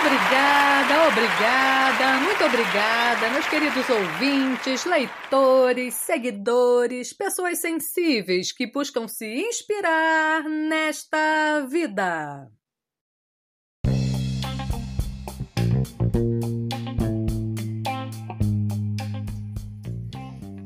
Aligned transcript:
Obrigada, 0.00 1.08
obrigada, 1.08 2.20
muito 2.20 2.44
obrigada, 2.44 3.30
meus 3.30 3.46
queridos 3.48 3.88
ouvintes, 3.88 4.84
leitores, 4.84 5.94
seguidores, 5.94 7.12
pessoas 7.12 7.58
sensíveis 7.60 8.52
que 8.52 8.70
buscam 8.70 9.08
se 9.08 9.26
inspirar 9.26 10.44
nesta 10.44 11.66
vida. 11.68 12.48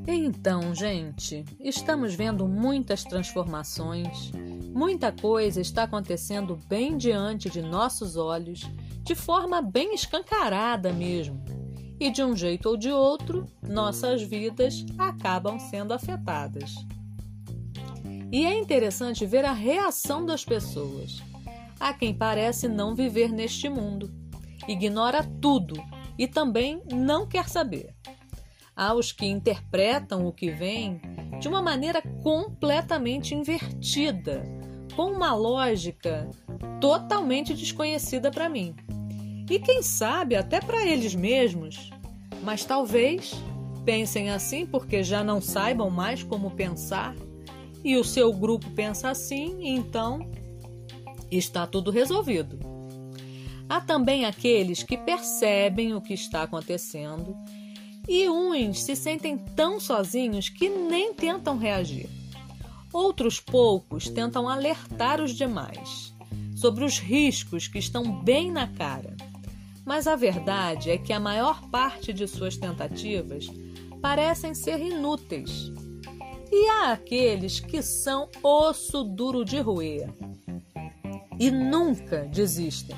Então, 0.07 0.75
gente, 0.75 1.45
estamos 1.59 2.15
vendo 2.15 2.47
muitas 2.47 3.03
transformações, 3.03 4.31
muita 4.75 5.11
coisa 5.11 5.61
está 5.61 5.85
acontecendo 5.85 6.59
bem 6.69 6.97
diante 6.99 7.49
de 7.49 7.63
nossos 7.63 8.17
olhos, 8.17 8.69
de 9.03 9.15
forma 9.15 9.61
bem 9.61 9.95
escancarada 9.95 10.93
mesmo. 10.93 11.43
E 11.99 12.11
de 12.11 12.23
um 12.23 12.37
jeito 12.37 12.69
ou 12.69 12.77
de 12.77 12.91
outro, 12.91 13.47
nossas 13.63 14.23
vidas 14.23 14.85
acabam 14.99 15.59
sendo 15.59 15.93
afetadas. 15.93 16.75
E 18.31 18.47
é 18.47 18.59
interessante 18.59 19.27
ver 19.27 19.45
a 19.45 19.53
reação 19.53 20.25
das 20.25 20.45
pessoas. 20.45 21.23
Há 21.79 21.93
quem 21.93 22.15
parece 22.15 22.69
não 22.69 22.95
viver 22.95 23.31
neste 23.31 23.69
mundo, 23.69 24.11
ignora 24.67 25.23
tudo 25.41 25.75
e 26.19 26.27
também 26.27 26.83
não 26.93 27.27
quer 27.27 27.49
saber 27.49 27.95
aos 28.77 29.13
que 29.13 29.27
interpretam 29.27 30.27
o 30.27 30.33
que 30.33 30.51
vem 30.51 31.01
de 31.41 31.49
uma 31.49 31.63
maneira 31.63 32.03
completamente 32.23 33.35
invertida, 33.35 34.43
com 34.95 35.13
uma 35.13 35.35
lógica 35.35 36.29
totalmente 36.81 37.55
desconhecida 37.55 38.31
para 38.31 38.49
mim. 38.49 38.75
E 39.49 39.59
quem 39.59 39.83
sabe 39.83 40.37
até 40.37 40.61
para 40.61 40.87
eles 40.87 41.15
mesmos. 41.15 41.91
Mas 42.43 42.65
talvez 42.65 43.35
pensem 43.85 44.31
assim 44.31 44.67
porque 44.67 45.03
já 45.03 45.23
não 45.23 45.41
saibam 45.41 45.91
mais 45.91 46.23
como 46.23 46.51
pensar 46.51 47.15
e 47.85 47.97
o 47.97 48.05
seu 48.05 48.33
grupo 48.33 48.71
pensa 48.71 49.11
assim, 49.11 49.59
então 49.61 50.31
está 51.31 51.67
tudo 51.67 51.91
resolvido. 51.91 52.59
Há 53.69 53.81
também 53.81 54.25
aqueles 54.25 54.83
que 54.83 54.97
percebem 54.97 55.95
o 55.95 56.01
que 56.01 56.15
está 56.15 56.43
acontecendo 56.43 57.37
e 58.09 58.29
uns 58.29 58.83
se 58.83 58.95
sentem 58.95 59.39
tão 59.39 59.81
sozinhos 59.81 60.49
que 60.49 60.69
nem 60.69 61.15
tentam 61.15 61.57
reagir. 61.57 62.09
Outros 62.93 63.41
poucos 63.41 64.09
tentam 64.09 64.49
alertar 64.49 65.21
os 65.21 65.35
demais 65.35 66.13
sobre 66.55 66.85
os 66.85 66.99
riscos 66.99 67.67
que 67.67 67.79
estão 67.79 68.23
bem 68.23 68.51
na 68.51 68.69
cara. 68.69 69.17
Mas 69.85 70.07
a 70.07 70.17
verdade 70.17 70.91
é 70.91 70.99
que 70.99 71.13
a 71.13 71.21
maior 71.21 71.61
parte 71.71 72.13
de 72.13 72.27
suas 72.27 72.57
tentativas 72.57 73.47
parecem 74.01 74.55
ser 74.55 74.81
inúteis. 74.81 75.73
E 76.51 76.69
há 76.69 76.93
aqueles 76.93 77.61
que 77.61 77.83
são 77.83 78.29
osso 78.43 79.03
duro 79.05 79.45
de 79.45 79.59
roer 79.61 80.09
e 81.41 81.51
nunca 81.51 82.27
desistem 82.27 82.97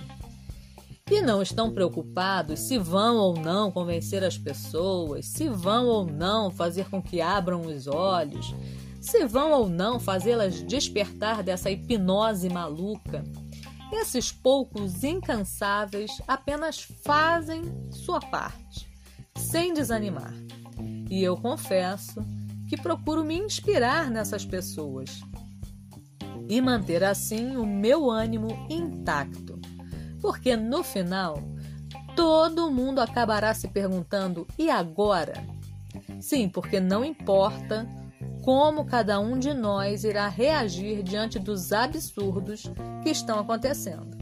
e 1.11 1.21
não 1.21 1.43
estão 1.43 1.71
preocupados 1.73 2.61
se 2.61 2.79
vão 2.79 3.17
ou 3.17 3.35
não 3.35 3.71
convencer 3.71 4.25
as 4.25 4.39
pessoas, 4.39 5.27
se 5.27 5.49
vão 5.49 5.87
ou 5.87 6.07
não 6.07 6.51
fazer 6.51 6.89
com 6.89 7.03
que 7.03 7.21
abram 7.21 7.61
os 7.61 7.87
olhos, 7.87 8.55
se 9.01 9.27
vão 9.27 9.53
ou 9.53 9.69
não 9.69 10.01
fazê-las 10.01 10.63
despertar 10.63 11.43
dessa 11.43 11.71
hipnose 11.71 12.49
maluca. 12.49 13.23
Esses 13.93 14.33
poucos 14.33 15.05
incansáveis 15.05 16.11
apenas 16.27 16.83
fazem 17.05 17.63
sua 17.91 18.21
parte, 18.21 18.89
sem 19.37 19.73
desanimar. 19.73 20.35
E 21.11 21.23
eu 21.23 21.37
confesso 21.37 22.25
que 22.69 22.77
procuro 22.77 23.25
me 23.25 23.37
inspirar 23.37 24.11
nessas 24.11 24.45
pessoas 24.45 25.21
e 26.49 26.61
manter 26.61 27.05
assim 27.05 27.57
o 27.57 27.65
meu 27.65 28.11
ânimo 28.11 28.67
intacto 28.69 29.55
porque 30.25 30.57
no 30.57 30.83
final 30.83 31.37
todo 32.17 32.71
mundo 32.71 32.99
acabará 32.99 33.53
se 33.53 33.69
perguntando: 33.69 34.47
e 34.59 34.71
agora? 34.71 35.35
Sim, 36.19 36.49
porque 36.49 36.81
não 36.81 37.05
importa 37.05 37.87
como 38.45 38.85
cada 38.85 39.19
um 39.19 39.39
de 39.39 39.55
nós 39.55 40.05
irá 40.05 40.29
reagir 40.29 41.03
diante 41.03 41.39
dos 41.39 41.73
absurdos 41.73 42.65
que 43.03 43.09
estão 43.09 43.39
acontecendo, 43.39 44.19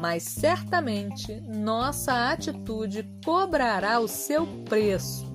mas 0.00 0.22
certamente 0.22 1.42
nossa 1.42 2.30
atitude 2.30 3.06
cobrará 3.22 4.00
o 4.00 4.08
seu 4.08 4.46
preço. 4.64 5.26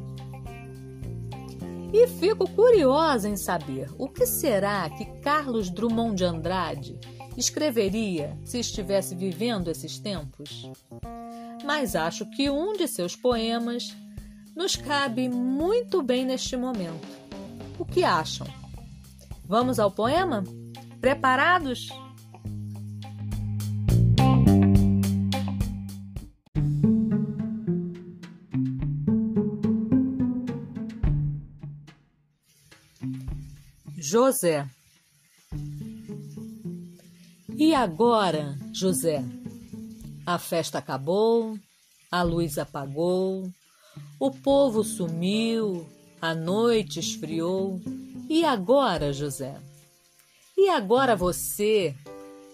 E 1.94 2.08
fico 2.08 2.50
curiosa 2.50 3.30
em 3.30 3.38
saber 3.38 3.92
o 4.00 4.08
que 4.08 4.26
será 4.26 4.90
que 4.90 5.06
Carlos 5.20 5.70
Drummond 5.70 6.16
de 6.16 6.24
Andrade 6.24 7.00
escreveria 7.38 8.36
se 8.44 8.60
estivesse 8.60 9.14
vivendo 9.14 9.70
esses 9.70 10.00
tempos? 10.00 10.68
Mas 11.64 11.96
acho 11.96 12.28
que 12.32 12.50
um 12.50 12.74
de 12.74 12.88
seus 12.88 13.16
poemas 13.16 13.96
nos 14.56 14.76
cabe 14.76 15.30
muito 15.30 16.02
bem 16.02 16.26
neste 16.26 16.58
momento. 16.58 17.22
Que 17.92 18.04
acham? 18.04 18.48
Vamos 19.46 19.80
ao 19.80 19.92
poema? 19.92 20.44
Preparados? 21.00 21.90
José 33.98 34.68
e 37.64 37.76
agora, 37.76 38.58
José? 38.74 39.24
A 40.26 40.40
festa 40.40 40.80
acabou, 40.80 41.58
a 42.12 42.24
luz 42.24 42.58
apagou, 42.58 43.44
o 44.20 44.32
povo 44.32 44.84
sumiu, 44.84 45.88
a 46.22 46.36
noite 46.36 47.00
esfriou. 47.00 47.82
E 48.30 48.46
agora, 48.46 49.12
José? 49.12 49.60
E 50.56 50.70
agora 50.70 51.16
você, 51.16 51.96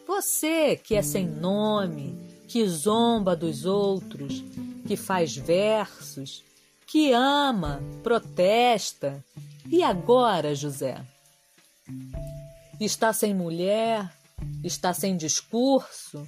você 0.08 0.78
que 0.78 0.96
é 0.96 1.02
sem 1.02 1.28
nome, 1.28 2.18
que 2.48 2.66
zomba 2.68 3.36
dos 3.36 3.66
outros, 3.66 4.42
que 4.88 4.96
faz 4.96 5.36
versos, 5.36 6.44
que 6.88 7.12
ama, 7.12 7.82
protesta. 8.02 9.24
E 9.70 9.84
agora, 9.84 10.56
José? 10.56 11.04
Está 12.80 13.12
sem 13.12 13.34
mulher, 13.34 14.10
está 14.64 14.94
sem 14.94 15.18
discurso, 15.18 16.26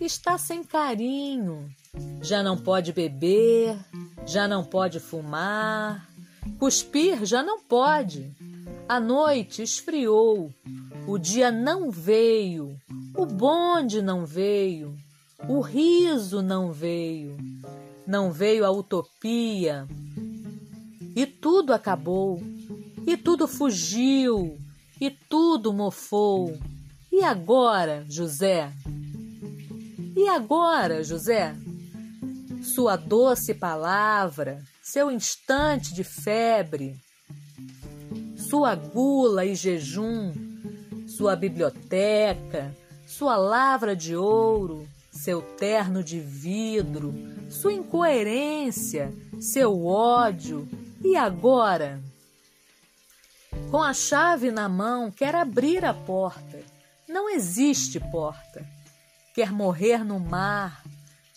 está 0.00 0.36
sem 0.36 0.64
carinho, 0.64 1.70
já 2.20 2.42
não 2.42 2.56
pode 2.56 2.92
beber, 2.92 3.78
já 4.26 4.48
não 4.48 4.64
pode 4.64 4.98
fumar, 4.98 6.08
cuspir 6.58 7.24
já 7.24 7.42
não 7.42 7.60
pode. 7.60 8.30
A 8.88 9.00
noite 9.00 9.62
esfriou, 9.62 10.52
o 11.06 11.18
dia 11.18 11.50
não 11.50 11.90
veio, 11.90 12.76
o 13.16 13.24
bonde 13.24 14.02
não 14.02 14.26
veio, 14.26 14.94
o 15.48 15.60
riso 15.60 16.42
não 16.42 16.72
veio, 16.72 17.36
não 18.06 18.30
veio 18.30 18.64
a 18.64 18.70
utopia. 18.70 19.86
E 21.16 21.26
tudo 21.26 21.72
acabou, 21.72 22.42
e 23.06 23.16
tudo 23.16 23.46
fugiu, 23.46 24.58
e 25.00 25.10
tudo 25.10 25.72
mofou 25.72 26.58
e 27.16 27.22
agora, 27.22 28.04
José? 28.08 28.72
E 30.16 30.28
agora, 30.28 31.04
José? 31.04 31.54
Sua 32.64 32.96
doce 32.96 33.54
palavra, 33.54 34.62
seu 34.82 35.10
instante 35.10 35.94
de 35.94 36.02
febre, 36.02 36.96
sua 38.36 38.74
gula 38.74 39.44
e 39.44 39.54
jejum, 39.54 40.32
sua 41.06 41.36
biblioteca, 41.36 42.74
sua 43.06 43.36
lavra 43.36 43.94
de 43.94 44.16
ouro, 44.16 44.88
seu 45.12 45.40
terno 45.40 46.02
de 46.02 46.18
vidro, 46.18 47.14
sua 47.50 47.72
incoerência, 47.72 49.12
seu 49.40 49.86
ódio. 49.86 50.68
E 51.02 51.16
agora? 51.16 52.02
Com 53.70 53.82
a 53.82 53.92
chave 53.92 54.50
na 54.50 54.68
mão, 54.68 55.10
quer 55.10 55.34
abrir 55.34 55.84
a 55.84 55.92
porta 55.92 56.74
não 57.14 57.30
existe 57.30 58.00
porta. 58.00 58.66
Quer 59.34 59.52
morrer 59.52 60.04
no 60.04 60.18
mar, 60.18 60.82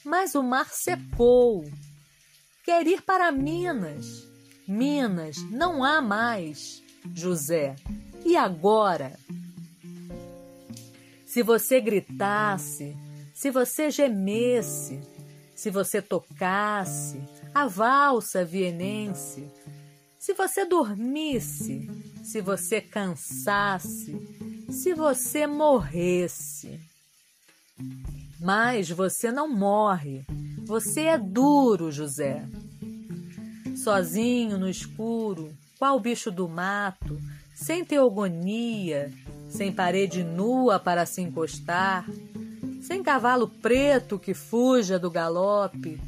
mas 0.08 0.36
o 0.36 0.42
mar 0.42 0.70
secou. 0.72 1.70
Quer 2.64 2.88
ir 2.88 3.02
para 3.02 3.30
Minas. 3.30 4.26
Minas 4.66 5.36
não 5.52 5.84
há 5.84 6.02
mais. 6.02 6.82
José, 7.14 7.76
e 8.26 8.36
agora? 8.38 9.20
Se 11.26 11.44
você 11.44 11.82
gritasse, 11.82 12.96
se 13.34 13.52
você 13.52 13.92
gemesse, 13.92 15.02
se 15.54 15.70
você 15.70 16.02
tocasse 16.02 17.22
a 17.54 17.68
valsa 17.68 18.46
vienense, 18.46 19.46
se 20.18 20.34
você 20.34 20.66
dormisse, 20.66 21.90
se 22.24 22.42
você 22.42 22.80
cansasse, 22.82 24.16
se 24.70 24.94
você 24.94 25.46
morresse. 25.48 26.80
Mas 28.40 28.90
você 28.90 29.32
não 29.32 29.50
morre, 29.50 30.26
você 30.66 31.02
é 31.02 31.18
duro, 31.18 31.92
José. 31.92 32.44
Sozinho 33.76 34.58
no 34.58 34.70
escuro, 34.70 35.52
qual 35.80 36.00
bicho 36.00 36.30
do 36.30 36.48
mato, 36.48 37.20
sem 37.56 37.84
teogonia, 37.84 39.12
sem 39.50 39.72
parede 39.72 40.24
nua 40.24 40.80
para 40.80 41.06
se 41.06 41.22
encostar, 41.22 42.06
sem 42.82 43.02
cavalo 43.02 43.48
preto 43.48 44.20
que 44.20 44.34
fuja 44.34 45.00
do 45.00 45.10
galope, 45.10 46.00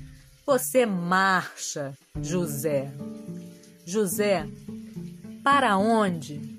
você 0.45 0.85
marcha, 0.85 1.93
José. 2.21 2.91
José, 3.85 4.47
para 5.43 5.77
onde? 5.77 6.58